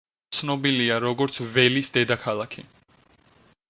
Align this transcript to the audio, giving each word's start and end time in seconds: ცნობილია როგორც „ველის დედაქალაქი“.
ცნობილია 0.37 0.97
როგორც 1.05 1.39
„ველის 1.53 1.95
დედაქალაქი“. 1.99 2.69